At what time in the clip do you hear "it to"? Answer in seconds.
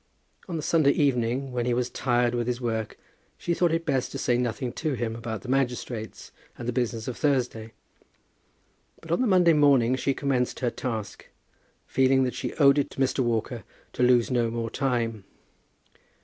12.79-12.99